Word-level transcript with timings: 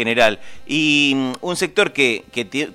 general. 0.00 0.38
Y 0.66 1.12
mm, 1.14 1.32
un 1.42 1.56
sector 1.56 1.92
que, 1.92 2.24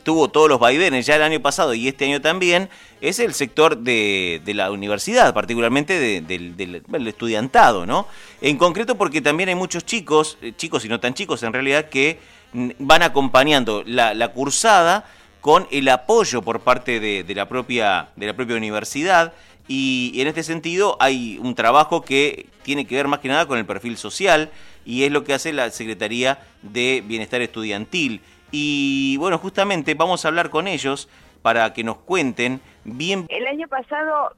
tuvo 0.03 0.29
todos 0.29 0.47
los 0.47 0.59
vaivenes 0.59 1.07
ya 1.07 1.15
el 1.15 1.23
año 1.23 1.39
pasado 1.41 1.73
y 1.73 1.87
este 1.87 2.05
año 2.05 2.21
también 2.21 2.69
es 3.01 3.17
el 3.17 3.33
sector 3.33 3.77
de, 3.77 4.41
la 4.45 4.71
universidad, 4.71 5.33
particularmente 5.33 6.21
del, 6.21 7.07
estudiantado, 7.07 7.87
¿no? 7.87 8.07
En 8.41 8.57
concreto 8.57 8.95
porque 8.95 9.21
también 9.21 9.49
hay 9.49 9.55
muchos 9.55 9.85
chicos, 9.85 10.37
eh, 10.41 10.53
chicos 10.55 10.85
y 10.85 10.89
no 10.89 10.99
tan 10.99 11.15
chicos 11.15 11.41
en 11.41 11.51
realidad, 11.51 11.89
que 11.89 12.19
mm, 12.53 12.69
van 12.79 13.01
acompañando 13.01 13.83
la, 13.87 14.27
cursada 14.33 15.05
con 15.41 15.67
el 15.71 15.89
apoyo 15.89 16.43
por 16.43 16.59
parte 16.59 16.99
de, 16.99 17.35
la 17.35 17.47
propia, 17.49 18.09
de 18.15 18.27
la 18.27 18.35
propia 18.35 18.55
universidad. 18.55 19.33
Y 19.67 20.13
en 20.21 20.27
este 20.27 20.43
sentido 20.43 20.95
hay 20.99 21.39
un 21.41 21.55
trabajo 21.55 22.03
que 22.03 22.45
tiene 22.61 22.85
que 22.85 22.95
ver 22.95 23.07
más 23.07 23.19
que 23.19 23.29
nada 23.29 23.47
con 23.47 23.57
el 23.57 23.65
perfil 23.65 23.97
social 23.97 24.51
y 24.85 25.03
es 25.03 25.11
lo 25.11 25.23
que 25.23 25.33
hace 25.33 25.51
la 25.51 25.69
Secretaría 25.71 26.39
de 26.61 27.03
Bienestar 27.05 27.41
Estudiantil. 27.41 28.21
Y 28.51 29.17
bueno, 29.17 29.37
justamente 29.39 29.95
vamos 29.95 30.23
a 30.23 30.27
hablar 30.29 30.49
con 30.49 30.67
ellos 30.67 31.09
para 31.41 31.73
que 31.73 31.83
nos 31.83 31.97
cuenten 31.97 32.61
bien. 32.83 33.25
El 33.29 33.47
año 33.47 33.67
pasado, 33.67 34.35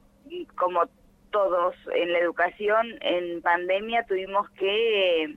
como 0.56 0.88
todos 1.30 1.74
en 1.94 2.12
la 2.12 2.18
educación, 2.18 2.86
en 3.02 3.42
pandemia 3.42 4.04
tuvimos 4.04 4.48
que 4.50 5.36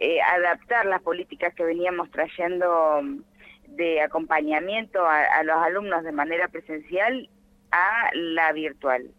eh, 0.00 0.20
adaptar 0.22 0.86
las 0.86 1.00
políticas 1.02 1.54
que 1.54 1.64
veníamos 1.64 2.10
trayendo 2.10 3.02
de 3.68 4.00
acompañamiento 4.02 5.06
a, 5.06 5.42
los 5.44 5.56
alumnos 5.56 6.02
de 6.02 6.12
manera 6.12 6.48
presencial 6.48 7.28
a 7.70 8.10
la 8.14 8.52
virtual. 8.52 9.10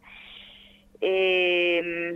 Eh, 1.00 2.14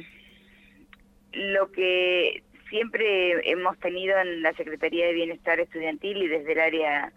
lo 1.32 1.72
que 1.72 2.44
siempre 2.70 3.50
hemos 3.50 3.78
tenido 3.80 4.18
en 4.18 4.42
la 4.42 4.54
Secretaría 4.54 5.08
de 5.08 5.14
Bienestar 5.14 5.60
Estudiantil 5.60 6.18
y 6.18 6.28
desde 6.28 6.54
el 6.54 6.60
área 6.60 7.14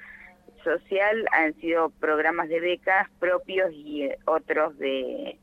social 0.65 1.27
han 1.33 1.55
sido 1.61 1.91
programas 1.91 2.49
de 2.49 2.61
becas 2.61 3.09
propios 3.19 3.73
y 3.73 4.05
eh, 4.05 4.19
otros 4.27 4.77
de, 4.79 5.39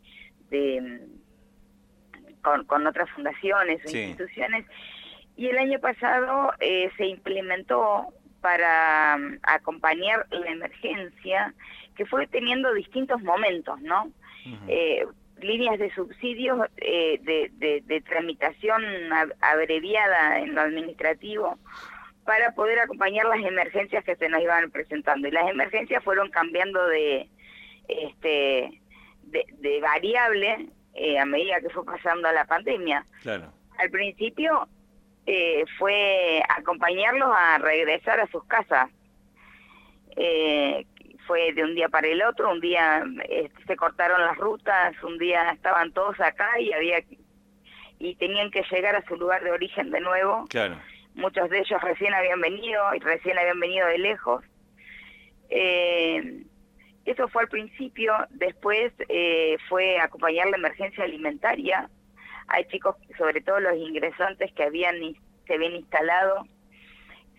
con, 2.42 2.88
otras 2.88 3.10
fundaciones 3.12 3.82
o 3.86 3.90
instituciones. 3.98 4.66
Y 5.38 5.48
el 5.48 5.58
año 5.58 5.80
pasado 5.80 6.52
eh, 6.60 6.90
se 6.98 7.08
implementó 7.08 8.08
para 8.42 9.18
mm, 9.18 9.40
acompañar 9.44 10.28
la 10.30 10.52
emergencia, 10.52 11.54
que 11.96 12.06
fue 12.06 12.28
teniendo 12.28 12.74
distintos 12.74 13.22
momentos, 13.22 13.82
¿no? 13.82 14.12
eh, 14.68 15.06
líneas 15.42 15.80
de 15.80 15.94
subsidios 15.94 16.60
eh, 16.78 17.20
de, 17.22 17.82
de, 17.82 18.02
tramitación 18.02 18.84
abreviada 19.42 20.40
en 20.40 20.56
lo 20.56 20.62
administrativo 20.62 21.60
para 22.26 22.54
poder 22.54 22.80
acompañar 22.80 23.26
las 23.28 23.46
emergencias 23.46 24.04
que 24.04 24.16
se 24.16 24.30
nos 24.30 24.42
iban 24.42 24.72
presentando. 24.72 25.28
Y 25.28 25.32
las 25.32 25.50
emergencias 25.50 26.04
fueron 26.04 26.30
cambiando 26.32 26.86
de, 26.88 27.30
este, 27.88 28.82
de, 29.24 29.82
variable 29.82 30.70
eh, 30.94 31.20
a 31.20 31.26
medida 31.26 31.62
que 31.62 31.70
fue 31.70 31.86
pasando 31.86 32.32
la 32.32 32.46
pandemia. 32.46 33.06
Claro. 33.22 33.54
Al 33.78 33.90
principio 33.92 34.68
eh, 35.26 35.66
fue 35.78 36.42
acompañarlos 36.50 37.30
a 37.38 37.58
regresar 37.60 38.20
a 38.20 38.28
sus 38.28 38.44
casas. 38.46 38.90
Eh, 40.16 40.86
fue 41.28 41.54
de 41.54 41.64
un 41.64 41.76
día 41.76 41.90
para 41.90 42.08
el 42.08 42.22
otro, 42.24 42.52
un 42.52 42.60
día 42.60 43.04
este, 43.30 43.66
se 43.66 43.76
cortaron 43.76 44.22
las 44.22 44.38
rutas, 44.38 44.96
un 45.04 45.18
día 45.18 45.52
estaban 45.52 45.92
todos 45.94 46.20
acá 46.20 46.60
y 46.60 46.74
había 46.74 47.04
y 47.98 48.16
tenían 48.16 48.52
que 48.52 48.64
llegar 48.70 48.96
a 48.96 49.06
su 49.06 49.16
lugar 49.16 49.44
de 49.44 49.52
origen 49.52 49.90
de 49.92 50.02
nuevo. 50.02 50.46
Claro. 50.50 50.78
Muchos 51.14 51.50
de 51.50 51.60
ellos 51.60 51.82
recién 51.82 52.14
habían 52.14 52.42
venido 52.42 52.94
y 52.94 53.00
recién 53.00 53.38
habían 53.38 53.60
venido 53.60 53.88
de 53.88 53.98
lejos. 53.98 54.44
Eh, 55.50 56.44
eso 57.06 57.28
fue 57.30 57.44
al 57.44 57.50
principio, 57.50 58.14
después 58.32 58.92
eh, 59.10 59.58
fue 59.70 60.00
acompañar 60.00 60.50
la 60.50 60.58
emergencia 60.58 61.04
alimentaria. 61.04 61.90
Hay 62.48 62.66
chicos, 62.66 62.96
sobre 63.18 63.42
todo 63.42 63.60
los 63.60 63.76
ingresantes 63.76 64.52
que 64.54 64.64
habían 64.64 64.96
se 65.48 65.54
habían 65.54 65.74
instalado, 65.74 66.48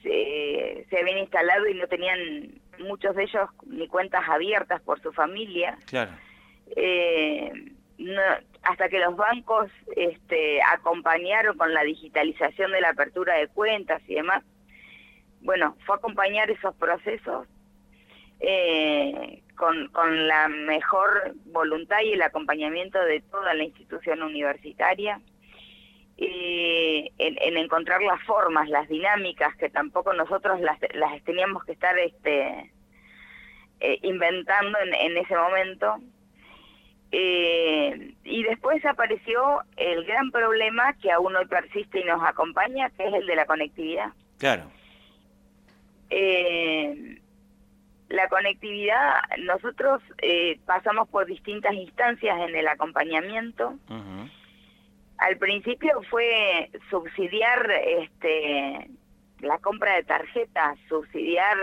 se, 0.03 0.87
se 0.89 0.99
habían 0.99 1.19
instalado 1.19 1.67
y 1.67 1.75
no 1.75 1.89
tenían 1.89 2.61
muchos 2.81 3.15
de 3.17 3.25
ellos 3.25 3.49
ni 3.67 3.89
cuentas 3.89 4.23
abiertas 4.29 4.81
por 4.83 5.01
su 5.01 5.13
familia. 5.13 5.79
Claro. 5.87 6.13
Eh, 6.75 7.53
hasta 8.63 8.89
que 8.89 8.99
los 8.99 9.17
bancos 9.17 9.71
este, 9.95 10.61
acompañaron 10.63 11.57
con 11.57 11.73
la 11.73 11.83
digitalización 11.83 12.73
de 12.73 12.81
la 12.81 12.91
apertura 12.91 13.35
de 13.35 13.49
cuentas 13.49 14.03
y 14.07 14.15
demás, 14.15 14.43
bueno, 15.41 15.77
fue 15.87 15.97
acompañar 15.97 16.51
esos 16.51 16.75
procesos 16.75 17.47
eh, 18.41 19.43
con, 19.57 19.89
con 19.89 20.27
la 20.27 20.49
mejor 20.49 21.35
voluntad 21.47 22.01
y 22.05 22.13
el 22.13 22.23
acompañamiento 22.23 22.99
de 23.01 23.21
toda 23.21 23.55
la 23.55 23.65
institución 23.65 24.23
universitaria 24.23 25.21
en, 26.19 27.09
en, 27.19 27.56
encontrar 27.59 28.03
las 28.03 28.22
formas, 28.22 28.69
las 28.69 28.88
dinámicas 28.88 29.54
que 29.56 29.69
tampoco 29.69 30.12
nosotros 30.12 30.60
las, 30.60 30.78
las 30.94 31.22
teníamos 31.25 31.65
que 31.65 31.72
estar 31.72 31.99
este, 31.99 32.72
eh, 33.81 33.99
inventando 34.03 34.78
en, 34.78 34.94
en, 34.94 35.16
ese 35.19 35.37
momento. 35.37 35.99
Eh, 37.12 38.15
y 38.25 38.43
después 38.43 38.84
apareció 38.84 39.60
el 39.77 40.04
gran 40.04 40.31
problema 40.31 40.94
que 40.94 41.12
aún 41.12 41.37
hoy 41.37 41.47
persiste 41.47 42.00
y 42.00 42.04
nos 42.04 42.22
acompaña, 42.22 42.91
que 42.91 43.06
es 43.06 43.15
el 43.15 43.27
de 43.27 43.37
la 43.37 43.47
conectividad. 43.47 44.12
Claro. 44.38 44.71
Eh, 46.10 47.21
la 48.09 48.28
conectividad, 48.28 49.15
nosotros 49.44 50.00
eh, 50.22 50.60
pasamos 50.65 51.09
por 51.09 51.27
distintas 51.27 51.75
instancias 51.75 52.38
en 52.48 52.54
el 52.54 52.69
acompañamiento. 52.69 53.75
Al 55.19 55.38
principio 55.38 56.03
fue 56.10 56.71
subsidiar 56.91 57.71
este, 57.71 58.91
la 59.41 59.59
compra 59.59 59.94
de 59.97 60.04
tarjetas, 60.04 60.78
subsidiar 60.88 61.56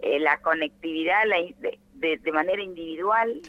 eh, 0.00 0.18
la 0.18 0.38
conectividad 0.38 1.22
de, 1.94 2.32
manera 2.32 2.62
individual. 2.62 3.40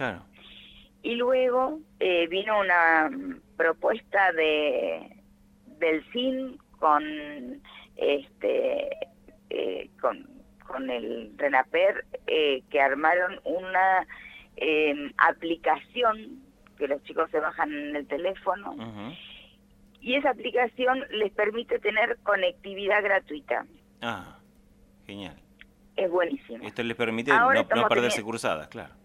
Y 1.03 1.15
luego 1.15 1.79
eh, 1.99 2.27
vino 2.27 2.59
una 2.59 3.09
propuesta 3.57 4.31
de 4.33 5.17
del 5.79 6.03
CIN 6.11 6.59
con 6.77 7.03
este 7.95 8.89
eh, 9.49 9.89
con, 9.99 10.27
con 10.67 10.89
el 10.91 11.33
RENAPER 11.37 12.05
que 12.69 12.81
armaron 12.81 13.39
una 13.45 14.05
em, 14.57 15.11
aplicación 15.17 16.43
que 16.77 16.87
los 16.87 17.01
chicos 17.03 17.31
se 17.31 17.39
bajan 17.39 17.73
en 17.73 17.95
el 17.95 18.07
teléfono 18.07 18.75
y 20.01 20.15
esa 20.15 20.31
aplicación 20.31 21.05
les 21.11 21.31
permite 21.31 21.79
tener 21.79 22.17
conectividad 22.23 23.03
gratuita. 23.03 23.65
Ah, 24.01 24.39
genial. 25.05 25.39
Es 25.95 26.09
buenísimo. 26.09 26.65
Esto 26.65 26.83
les 26.83 26.97
permite 26.97 27.31
no, 27.31 27.87
perderse 27.87 28.23
cursadas, 28.23 28.67
claro. 28.67 28.95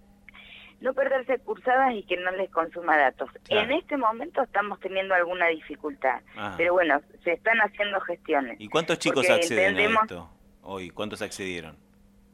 No 0.80 0.94
perderse 0.94 1.38
cursadas 1.38 1.94
y 1.94 2.02
que 2.02 2.16
no 2.16 2.30
les 2.32 2.50
consuma 2.50 2.96
datos. 2.96 3.30
En 3.48 3.72
este 3.72 3.96
momento 3.96 4.42
estamos 4.42 4.78
teniendo 4.80 5.14
alguna 5.14 5.48
dificultad, 5.48 6.20
ah. 6.36 6.54
pero 6.56 6.74
bueno, 6.74 7.00
se 7.24 7.32
están 7.32 7.58
haciendo 7.58 8.00
gestiones. 8.00 8.60
¿Y 8.60 8.68
cuántos 8.68 8.98
chicos 8.98 9.28
acceden 9.28 9.76
a 9.76 9.82
esto 9.82 10.30
hoy? 10.62 10.90
¿Cuántos 10.90 11.22
accedieron? 11.22 11.76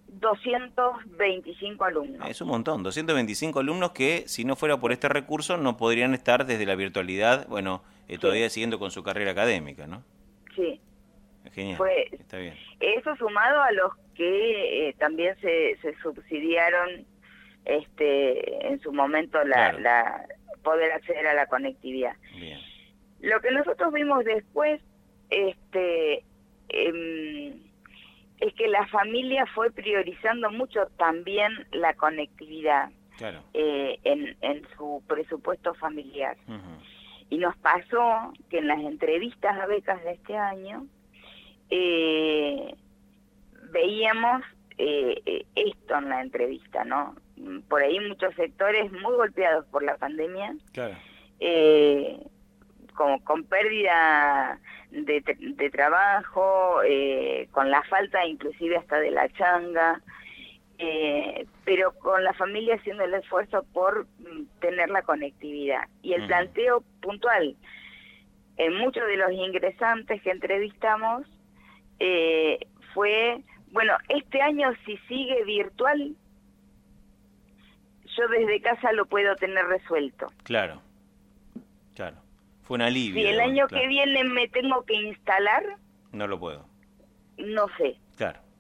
225 0.09 1.85
alumnos. 1.85 2.29
Es 2.29 2.41
un 2.41 2.49
montón, 2.49 2.83
225 2.83 3.61
alumnos 3.61 3.93
que 3.93 4.25
si 4.27 4.45
no 4.45 4.57
fuera 4.57 4.79
por 4.79 4.93
este 4.93 5.09
recurso 5.09 5.57
no 5.57 5.77
podrían 5.77 6.13
estar 6.13 6.45
desde 6.45 6.67
la 6.67 6.75
virtualidad, 6.75 7.47
bueno, 7.49 7.83
eh, 8.15 8.19
todavía 8.19 8.49
siguiendo 8.51 8.79
con 8.79 8.91
su 8.91 9.03
carrera 9.03 9.33
académica, 9.33 9.87
¿no? 9.87 10.03
Sí. 10.55 10.81
Genial. 11.53 11.81
Está 12.13 12.39
bien. 12.39 12.55
Eso 12.81 13.17
sumado 13.17 13.63
a 13.63 13.73
los 13.73 13.93
que 14.15 14.89
eh, 14.89 14.95
también 14.99 15.37
se, 15.41 15.77
se 15.83 15.95
subsidiaron 16.01 17.07
este 17.65 18.67
en 18.67 18.81
su 18.81 18.93
momento 18.93 19.43
la, 19.45 19.73
la 19.73 20.27
poder 20.63 20.93
acceder 20.93 21.27
a 21.27 21.35
la 21.35 21.47
conectividad. 21.47 22.17
Bien. 22.37 22.61
Lo 23.21 23.41
que 23.41 23.51
nosotros 23.51 23.93
vimos 23.93 24.25
después 24.25 24.81
este 25.31 26.25
em, 26.69 27.55
es 28.39 28.55
que 28.55 28.69
la 28.69 28.87
familia 28.89 29.47
fue 29.55 29.71
priorizando 29.71 30.51
mucho 30.51 30.87
también 30.99 31.53
la 31.73 31.95
conectividad 31.95 32.91
eh, 33.55 33.99
en, 34.03 34.37
en 34.41 34.67
su 34.77 35.03
presupuesto 35.07 35.75
familiar. 35.75 36.37
Y 37.33 37.39
nos 37.39 37.57
pasó 37.57 38.31
que 38.51 38.59
en 38.59 38.67
las 38.67 38.79
entrevistas 38.81 39.59
a 39.59 39.65
becas 39.65 40.05
de 40.05 40.13
este 40.13 40.37
año 40.37 40.87
eh, 41.71 42.75
veíamos 43.71 44.43
eh, 44.77 45.47
esto 45.55 45.97
en 45.97 46.11
la 46.11 46.21
entrevista, 46.21 46.85
¿no? 46.85 47.17
Por 47.71 47.83
ahí 47.83 47.99
muchos 48.01 48.35
sectores 48.35 48.93
muy 48.93 49.15
golpeados 49.17 49.65
por 49.69 49.83
la 49.83 49.97
pandemia 49.97 50.55
con, 52.95 53.19
con 53.21 53.45
pérdida 53.45 54.61
de, 54.91 55.23
de 55.39 55.71
trabajo, 55.71 56.83
eh, 56.87 57.49
con 57.51 57.71
la 57.71 57.83
falta 57.85 58.27
inclusive 58.27 58.77
hasta 58.77 58.99
de 58.99 59.11
la 59.11 59.27
changa, 59.31 60.03
eh, 60.85 61.47
pero 61.65 61.93
con 61.93 62.25
la 62.25 62.35
familia 62.35 62.75
haciendo 62.75 63.05
el 63.05 63.15
esfuerzo 63.15 63.65
por 63.73 64.05
mm, 64.19 64.47
tener 64.61 64.91
la 64.91 65.03
conectividad. 65.03 65.87
Y 66.03 66.15
el 66.15 66.27
planteo 66.27 66.83
puntual, 67.01 67.57
en 68.57 68.75
muchos 68.79 69.07
de 69.07 69.17
los 69.17 69.31
ingresantes 69.31 70.21
que 70.23 70.33
entrevistamos, 70.33 71.25
eh, 72.01 72.59
fue, 72.95 73.45
bueno, 73.71 73.95
este 74.09 74.43
año 74.43 74.73
si 74.85 74.97
sigue 75.09 75.45
virtual, 75.45 76.17
yo 78.17 78.29
desde 78.29 78.61
casa 78.61 78.93
lo 78.93 79.07
puedo 79.07 79.37
tener 79.37 79.65
resuelto. 79.67 80.33
Claro, 80.43 80.83
claro. 81.95 82.17
Fue 82.65 82.75
un 82.75 82.83
alivio. 82.83 83.23
Si 83.23 83.29
el 83.29 83.41
año 83.41 83.69
que 83.69 83.87
viene 83.87 84.25
me 84.25 84.49
tengo 84.49 84.85
que 84.85 84.95
instalar... 84.95 85.63
No 86.11 86.27
lo 86.27 86.41
puedo. 86.41 86.67
No 87.39 87.69
sé. 87.79 87.97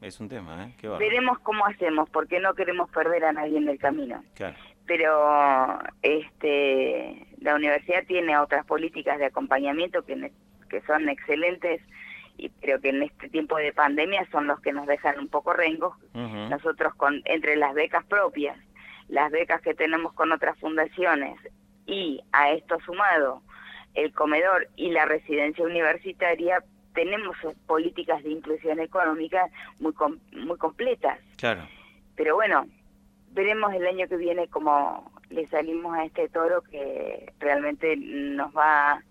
Es 0.02 0.20
un 0.20 0.28
tema, 0.28 0.64
¿eh? 0.64 0.88
Veremos 0.98 1.38
cómo 1.40 1.64
hacemos, 1.64 2.10
porque 2.10 2.40
no 2.40 2.54
queremos 2.54 2.90
perder 2.90 3.24
a 3.24 3.32
nadie 3.32 3.58
en 3.58 3.68
el 3.68 3.78
camino. 3.78 4.22
Claro. 4.34 4.56
Pero 4.86 5.78
este, 6.02 7.26
la 7.40 7.54
universidad 7.54 8.04
tiene 8.06 8.36
otras 8.36 8.66
políticas 8.66 9.18
de 9.18 9.26
acompañamiento 9.26 10.04
que, 10.04 10.32
que 10.68 10.80
son 10.82 11.08
excelentes 11.08 11.80
y 12.36 12.50
creo 12.60 12.80
que 12.80 12.88
en 12.88 13.02
este 13.04 13.28
tiempo 13.28 13.56
de 13.56 13.72
pandemia 13.72 14.26
son 14.32 14.48
los 14.48 14.60
que 14.60 14.72
nos 14.72 14.86
dejan 14.86 15.18
un 15.20 15.28
poco 15.28 15.52
rengos. 15.52 15.96
Nosotros 16.14 16.94
con 16.96 17.22
entre 17.26 17.56
las 17.56 17.74
becas 17.74 18.04
propias, 18.06 18.58
las 19.08 19.30
becas 19.30 19.60
que 19.60 19.74
tenemos 19.74 20.12
con 20.14 20.32
otras 20.32 20.58
fundaciones 20.58 21.38
y 21.86 22.20
a 22.32 22.50
esto 22.50 22.78
sumado 22.80 23.42
el 23.94 24.12
comedor 24.12 24.68
y 24.76 24.90
la 24.90 25.04
residencia 25.04 25.64
universitaria, 25.64 26.64
tenemos 26.94 27.36
políticas 27.66 28.22
de 28.22 28.30
inclusión 28.30 28.80
económica 28.80 29.48
muy 29.80 29.92
muy 30.32 30.58
completas. 30.58 31.18
Claro. 31.36 31.66
Pero 32.16 32.34
bueno, 32.34 32.66
veremos 33.32 33.72
el 33.74 33.86
año 33.86 34.06
que 34.08 34.16
viene 34.16 34.48
cómo 34.48 35.10
le 35.30 35.46
salimos 35.48 35.96
a 35.96 36.04
este 36.04 36.28
toro 36.28 36.62
que 36.62 37.32
realmente 37.38 37.96
nos 37.96 38.54
va 38.54 39.02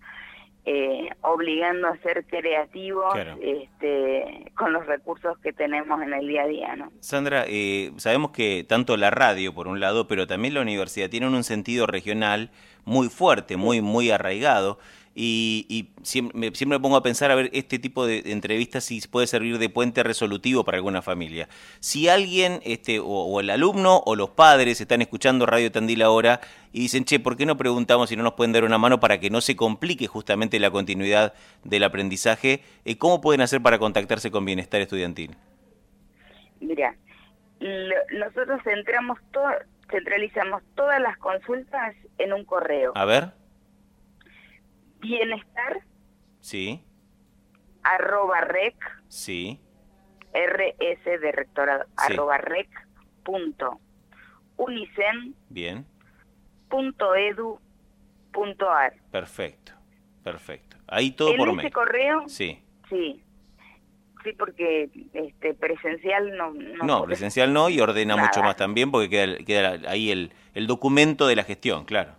eh, 0.64 1.08
obligando 1.22 1.88
a 1.88 1.96
ser 1.98 2.24
creativos 2.24 3.12
este, 3.40 4.52
con 4.54 4.72
los 4.72 4.86
recursos 4.86 5.36
que 5.38 5.52
tenemos 5.52 6.00
en 6.02 6.12
el 6.12 6.28
día 6.28 6.42
a 6.42 6.46
día. 6.46 6.76
¿no? 6.76 6.92
Sandra, 7.00 7.44
eh, 7.48 7.90
sabemos 7.96 8.30
que 8.30 8.64
tanto 8.68 8.96
la 8.96 9.10
radio, 9.10 9.52
por 9.52 9.66
un 9.66 9.80
lado, 9.80 10.06
pero 10.06 10.28
también 10.28 10.54
la 10.54 10.60
universidad 10.60 11.10
tienen 11.10 11.34
un 11.34 11.42
sentido 11.42 11.88
regional 11.88 12.50
muy 12.84 13.08
fuerte, 13.08 13.56
muy, 13.56 13.80
muy 13.80 14.12
arraigado. 14.12 14.78
Y, 15.14 15.90
siempre, 16.02 16.54
siempre, 16.54 16.78
me 16.78 16.82
pongo 16.82 16.96
a 16.96 17.02
pensar 17.02 17.30
a 17.30 17.34
ver 17.34 17.50
este 17.52 17.78
tipo 17.78 18.06
de 18.06 18.22
entrevistas 18.26 18.84
si 18.84 19.00
puede 19.02 19.26
servir 19.26 19.58
de 19.58 19.68
puente 19.68 20.02
resolutivo 20.02 20.64
para 20.64 20.78
alguna 20.78 21.02
familia. 21.02 21.48
Si 21.80 22.08
alguien, 22.08 22.60
este, 22.64 22.98
o, 23.02 23.40
el 23.40 23.50
alumno 23.50 24.02
o 24.06 24.16
los 24.16 24.30
padres 24.30 24.80
están 24.80 25.02
escuchando 25.02 25.44
Radio 25.44 25.70
Tandil 25.70 26.02
ahora 26.02 26.40
y 26.72 26.80
dicen, 26.80 27.04
che, 27.04 27.20
¿por 27.20 27.36
qué 27.36 27.44
no 27.44 27.58
preguntamos 27.58 28.08
si 28.08 28.16
no 28.16 28.22
nos 28.22 28.34
pueden 28.34 28.52
dar 28.52 28.64
una 28.64 28.78
mano 28.78 29.00
para 29.00 29.20
que 29.20 29.28
no 29.28 29.42
se 29.42 29.54
complique 29.54 30.06
justamente 30.06 30.58
la 30.58 30.70
continuidad 30.70 31.34
del 31.62 31.84
aprendizaje? 31.84 32.62
Eh, 32.86 32.96
¿Cómo 32.96 33.20
pueden 33.20 33.42
hacer 33.42 33.60
para 33.60 33.78
contactarse 33.78 34.30
con 34.30 34.46
Bienestar 34.46 34.80
Estudiantil? 34.80 35.36
Mira, 36.60 36.96
nosotros 38.12 38.62
centramos 38.64 39.18
todo, 39.30 39.50
centralizamos 39.90 40.62
todas 40.74 41.00
las 41.02 41.18
consultas 41.18 41.94
en 42.16 42.32
un 42.32 42.44
correo. 42.44 42.92
A 42.94 43.04
ver 43.04 43.41
bienestar. 45.02 45.82
Sí. 46.40 46.82
Arroba 47.82 48.40
rec. 48.42 48.76
Sí. 49.08 49.60
RS 50.32 51.20
de 51.20 51.32
rectorado. 51.32 51.84
Arroba 51.96 52.38
rec. 52.38 52.68
Punto. 53.24 53.80
Unicen. 54.56 55.34
Bien. 55.50 55.84
Punto 56.70 57.14
edu. 57.14 57.58
Punto 58.32 58.70
ar. 58.70 58.94
Perfecto. 59.10 59.72
Perfecto. 60.24 60.76
Ahí 60.86 61.10
todo 61.10 61.36
por 61.36 61.48
mail. 61.48 61.60
ese 61.60 61.70
correo. 61.70 62.28
Sí. 62.28 62.62
Sí. 62.88 63.22
Sí, 64.24 64.32
porque 64.38 64.88
este 65.12 65.52
presencial 65.54 66.36
no... 66.36 66.52
No, 66.84 67.04
presencial 67.04 67.52
no 67.52 67.68
y 67.68 67.80
ordena 67.80 68.16
mucho 68.16 68.40
más 68.40 68.56
también 68.56 68.92
porque 68.92 69.08
queda, 69.08 69.36
queda 69.38 69.90
ahí 69.90 70.12
el, 70.12 70.32
el 70.54 70.68
documento 70.68 71.26
de 71.26 71.34
la 71.34 71.42
gestión, 71.42 71.84
claro. 71.84 72.14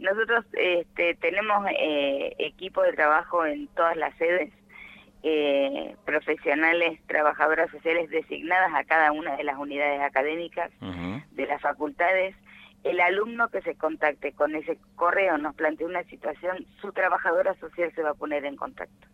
Nosotros 0.00 0.46
este, 0.54 1.14
tenemos 1.16 1.66
eh, 1.78 2.34
equipo 2.38 2.82
de 2.82 2.94
trabajo 2.94 3.44
en 3.44 3.68
todas 3.68 3.96
las 3.96 4.16
sedes, 4.16 4.50
eh, 5.22 5.94
profesionales, 6.06 6.98
trabajadoras 7.06 7.70
sociales 7.70 8.08
designadas 8.08 8.72
a 8.74 8.84
cada 8.84 9.12
una 9.12 9.36
de 9.36 9.44
las 9.44 9.58
unidades 9.58 10.00
académicas 10.00 10.70
de 10.80 11.46
las 11.46 11.60
facultades. 11.60 12.34
El 12.82 12.98
alumno 13.00 13.50
que 13.50 13.60
se 13.60 13.74
contacte 13.74 14.32
con 14.32 14.54
ese 14.54 14.78
correo 14.96 15.36
nos 15.36 15.54
plantea 15.54 15.86
una 15.86 16.02
situación, 16.04 16.64
su 16.80 16.92
trabajadora 16.92 17.54
social 17.56 17.92
se 17.94 18.02
va 18.02 18.10
a 18.10 18.14
poner 18.14 18.46
en 18.46 18.56
contacto. 18.56 19.06